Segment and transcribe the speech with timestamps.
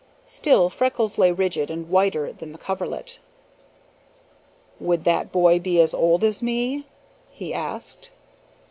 [0.25, 3.19] Still Freckles lay rigid and whiter than the coverlet.
[4.79, 6.87] "Would that boy be as old as me?"
[7.29, 8.09] he asked.